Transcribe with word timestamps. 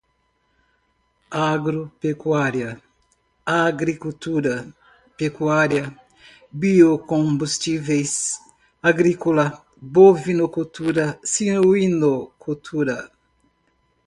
agropecuária, 1.47 2.69
agricultura, 3.67 4.53
pecuária, 5.17 5.83
biocombustíveis, 6.59 8.39
agrícola, 8.89 9.45
bovinocultura, 9.93 11.05
suinocultura 11.31 12.97